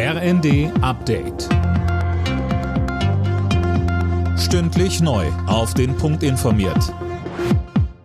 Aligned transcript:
RND 0.00 0.70
Update. 0.80 1.48
Stündlich 4.38 5.00
neu. 5.00 5.26
Auf 5.48 5.74
den 5.74 5.96
Punkt 5.96 6.22
informiert. 6.22 6.94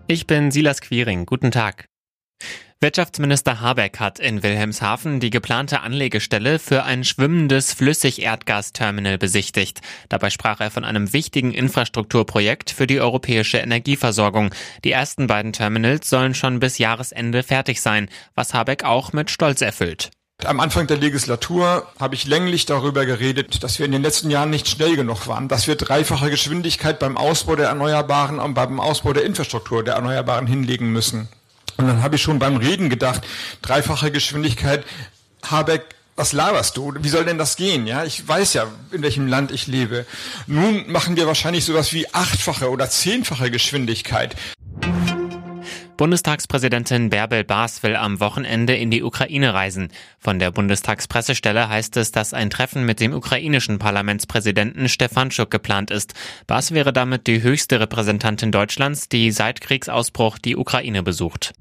Ich 0.07 0.25
bin 0.25 0.49
Silas 0.49 0.81
Quiring. 0.81 1.27
Guten 1.27 1.51
Tag. 1.51 1.85
Wirtschaftsminister 2.79 3.61
Habeck 3.61 3.99
hat 3.99 4.17
in 4.17 4.41
Wilhelmshaven 4.41 5.19
die 5.19 5.29
geplante 5.29 5.81
Anlegestelle 5.81 6.57
für 6.57 6.83
ein 6.83 7.03
schwimmendes 7.03 7.73
Flüssigerdgasterminal 7.73 9.19
besichtigt. 9.19 9.81
Dabei 10.09 10.31
sprach 10.31 10.61
er 10.61 10.71
von 10.71 10.85
einem 10.85 11.13
wichtigen 11.13 11.53
Infrastrukturprojekt 11.53 12.71
für 12.71 12.87
die 12.87 13.01
europäische 13.01 13.59
Energieversorgung. 13.59 14.49
Die 14.83 14.91
ersten 14.91 15.27
beiden 15.27 15.53
Terminals 15.53 16.09
sollen 16.09 16.33
schon 16.33 16.59
bis 16.59 16.79
Jahresende 16.79 17.43
fertig 17.43 17.81
sein, 17.81 18.09
was 18.33 18.55
Habeck 18.55 18.83
auch 18.83 19.13
mit 19.13 19.29
Stolz 19.29 19.61
erfüllt. 19.61 20.09
Am 20.45 20.59
Anfang 20.59 20.87
der 20.87 20.97
Legislatur 20.97 21.87
habe 21.99 22.15
ich 22.15 22.25
länglich 22.25 22.65
darüber 22.65 23.05
geredet, 23.05 23.63
dass 23.63 23.79
wir 23.79 23.85
in 23.85 23.91
den 23.91 24.01
letzten 24.01 24.29
Jahren 24.29 24.49
nicht 24.49 24.67
schnell 24.67 24.95
genug 24.95 25.27
waren, 25.27 25.47
dass 25.47 25.67
wir 25.67 25.75
dreifache 25.75 26.29
Geschwindigkeit 26.29 26.99
beim 26.99 27.17
Ausbau 27.17 27.55
der 27.55 27.67
Erneuerbaren 27.67 28.39
und 28.39 28.53
beim 28.53 28.79
Ausbau 28.79 29.13
der 29.13 29.25
Infrastruktur 29.25 29.83
der 29.83 29.95
Erneuerbaren 29.95 30.47
hinlegen 30.47 30.91
müssen. 30.91 31.27
Und 31.77 31.87
dann 31.87 32.03
habe 32.03 32.17
ich 32.17 32.21
schon 32.21 32.39
beim 32.39 32.57
Reden 32.57 32.89
gedacht, 32.89 33.21
dreifache 33.61 34.11
Geschwindigkeit, 34.11 34.83
Habeck, 35.43 35.83
was 36.15 36.33
laberst 36.33 36.77
du? 36.77 36.93
Wie 36.99 37.09
soll 37.09 37.25
denn 37.25 37.37
das 37.37 37.55
gehen? 37.55 37.87
Ja, 37.87 38.03
ich 38.03 38.27
weiß 38.27 38.53
ja, 38.53 38.67
in 38.91 39.01
welchem 39.01 39.27
Land 39.27 39.51
ich 39.51 39.65
lebe. 39.65 40.05
Nun 40.45 40.91
machen 40.91 41.15
wir 41.15 41.25
wahrscheinlich 41.25 41.65
sowas 41.65 41.91
wie 41.93 42.13
achtfache 42.13 42.69
oder 42.69 42.89
zehnfache 42.89 43.49
Geschwindigkeit. 43.49 44.35
Bundestagspräsidentin 45.95 47.09
Bärbel 47.09 47.43
Baas 47.43 47.83
will 47.83 47.95
am 47.95 48.19
Wochenende 48.19 48.75
in 48.75 48.89
die 48.89 49.03
Ukraine 49.03 49.53
reisen. 49.53 49.89
Von 50.17 50.39
der 50.39 50.49
Bundestagspressestelle 50.49 51.69
heißt 51.69 51.97
es, 51.97 52.11
dass 52.11 52.33
ein 52.33 52.49
Treffen 52.49 52.83
mit 52.85 52.99
dem 52.99 53.13
ukrainischen 53.13 53.77
Parlamentspräsidenten 53.77 54.89
Stefanschuk 54.89 55.51
geplant 55.51 55.91
ist. 55.91 56.15
Baas 56.47 56.71
wäre 56.71 56.93
damit 56.93 57.27
die 57.27 57.43
höchste 57.43 57.79
Repräsentantin 57.79 58.51
Deutschlands, 58.51 59.07
die 59.07 59.29
seit 59.29 59.61
Kriegsausbruch 59.61 60.39
die 60.39 60.57
Ukraine 60.57 61.03
besucht. 61.03 61.53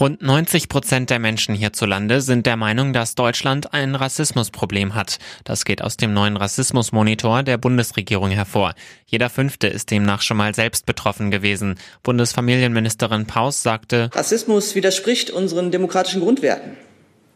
Rund 0.00 0.22
90 0.22 0.68
Prozent 0.68 1.10
der 1.10 1.18
Menschen 1.18 1.56
hierzulande 1.56 2.20
sind 2.20 2.46
der 2.46 2.56
Meinung, 2.56 2.92
dass 2.92 3.16
Deutschland 3.16 3.74
ein 3.74 3.96
Rassismusproblem 3.96 4.94
hat. 4.94 5.18
Das 5.42 5.64
geht 5.64 5.82
aus 5.82 5.96
dem 5.96 6.12
neuen 6.12 6.36
Rassismusmonitor 6.36 7.42
der 7.42 7.58
Bundesregierung 7.58 8.30
hervor. 8.30 8.74
Jeder 9.06 9.28
Fünfte 9.28 9.66
ist 9.66 9.90
demnach 9.90 10.22
schon 10.22 10.36
mal 10.36 10.54
selbst 10.54 10.86
betroffen 10.86 11.32
gewesen. 11.32 11.80
Bundesfamilienministerin 12.04 13.26
Paus 13.26 13.64
sagte, 13.64 14.10
Rassismus 14.12 14.76
widerspricht 14.76 15.30
unseren 15.30 15.72
demokratischen 15.72 16.20
Grundwerten. 16.20 16.76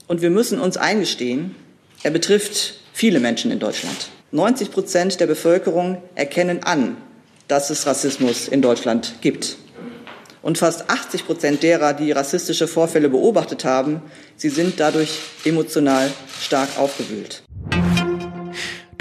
Und 0.06 0.22
wir 0.22 0.30
müssen 0.30 0.60
uns 0.60 0.76
eingestehen, 0.76 1.56
er 2.04 2.12
betrifft 2.12 2.74
viele 2.92 3.18
Menschen 3.18 3.50
in 3.50 3.58
Deutschland. 3.58 4.10
90 4.30 4.70
Prozent 4.70 5.18
der 5.18 5.26
Bevölkerung 5.26 6.00
erkennen 6.14 6.62
an, 6.62 6.96
dass 7.48 7.70
es 7.70 7.86
Rassismus 7.86 8.46
in 8.46 8.62
Deutschland 8.62 9.16
gibt. 9.20 9.56
Und 10.42 10.58
fast 10.58 10.90
80 10.90 11.24
Prozent 11.24 11.62
derer, 11.62 11.94
die 11.94 12.12
rassistische 12.12 12.66
Vorfälle 12.66 13.08
beobachtet 13.08 13.64
haben, 13.64 14.02
sie 14.36 14.48
sind 14.48 14.80
dadurch 14.80 15.20
emotional 15.44 16.10
stark 16.40 16.68
aufgewühlt. 16.78 17.44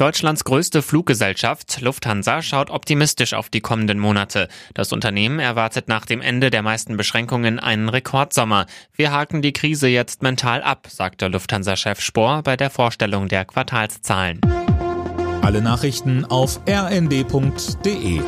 Deutschlands 0.01 0.43
größte 0.45 0.81
Fluggesellschaft 0.81 1.79
Lufthansa 1.81 2.41
schaut 2.41 2.71
optimistisch 2.71 3.35
auf 3.35 3.49
die 3.49 3.61
kommenden 3.61 3.99
Monate. 3.99 4.47
Das 4.73 4.93
Unternehmen 4.93 5.39
erwartet 5.39 5.87
nach 5.87 6.07
dem 6.07 6.21
Ende 6.21 6.49
der 6.49 6.63
meisten 6.63 6.97
Beschränkungen 6.97 7.59
einen 7.59 7.87
Rekordsommer. 7.87 8.65
Wir 8.95 9.11
haken 9.11 9.43
die 9.43 9.53
Krise 9.53 9.87
jetzt 9.89 10.23
mental 10.23 10.63
ab, 10.63 10.87
sagte 10.89 11.27
Lufthansa-Chef 11.27 12.01
Spohr 12.01 12.41
bei 12.41 12.57
der 12.57 12.71
Vorstellung 12.71 13.27
der 13.27 13.45
Quartalszahlen. 13.45 14.41
Alle 15.43 15.61
Nachrichten 15.61 16.25
auf 16.25 16.59
rnd.de 16.67 18.21